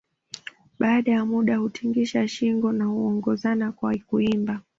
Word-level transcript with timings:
Baada 0.79 1.11
ya 1.11 1.25
muda 1.25 1.57
hutingisha 1.57 2.27
shinngo 2.27 2.71
na 2.71 2.85
huongozana 2.85 3.71
kwa 3.71 3.97
kuimba 4.07 4.61